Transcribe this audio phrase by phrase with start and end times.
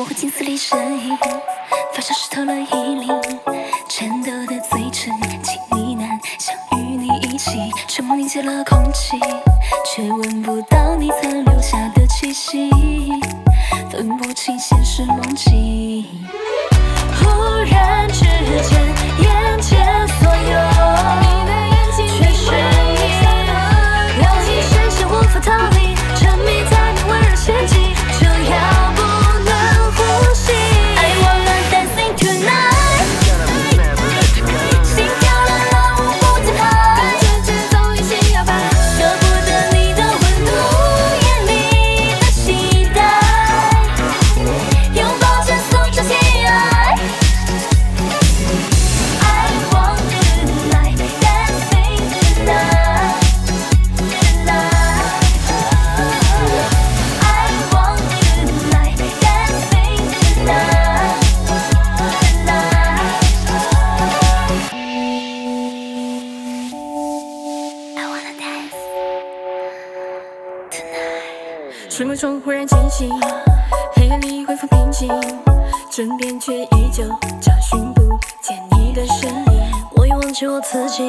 [0.00, 1.14] 模糊镜子里身影，
[1.92, 3.08] 发梢湿透了衣领，
[3.86, 5.12] 颤抖的嘴唇，
[5.42, 7.70] 轻呢喃，想与你一起。
[7.86, 9.20] 沉默凝结了空气，
[9.84, 11.49] 却闻不到你侧脸
[72.00, 73.10] 睡梦中忽然惊醒
[73.94, 75.06] 黑夜里恢复平静
[75.90, 77.04] 枕边却依旧
[77.42, 79.70] 找寻不见你的身影。
[79.96, 81.02] 我已忘记我自己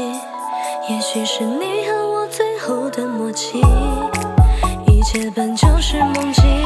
[0.90, 3.62] 也许是你和我最后的默契
[4.86, 6.61] 一切本就是梦境。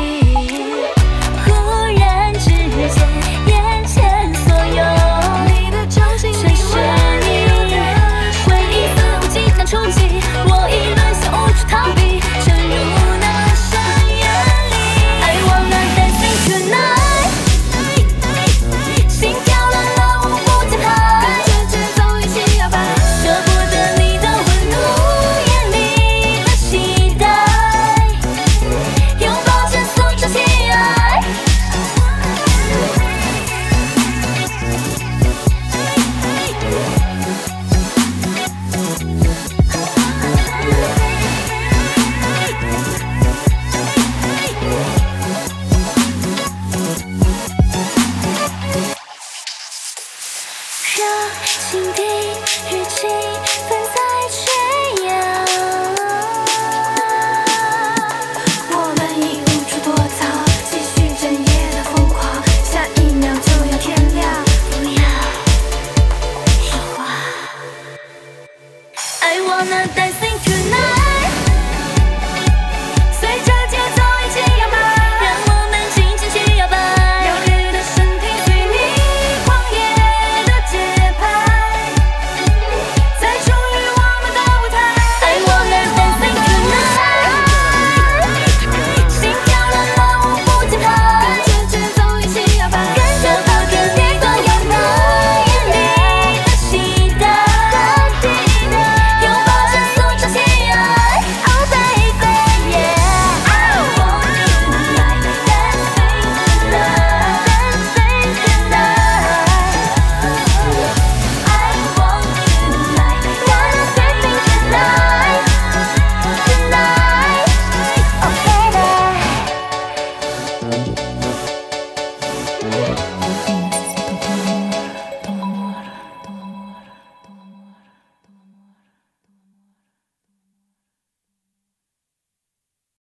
[69.55, 70.24] wanna dance